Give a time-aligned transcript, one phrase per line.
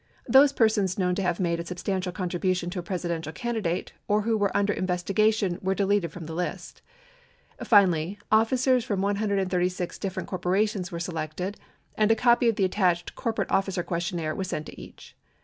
[0.27, 4.23] Those per sons known to have made a substantial contribution to a Presidential candidate or
[4.23, 6.81] who were under investigation were deleted from the list.
[7.63, 11.55] Finally, officers from 136 different corporations were selected
[11.93, 15.15] and a copy of the attached corporate officer questionnaire was sent to each.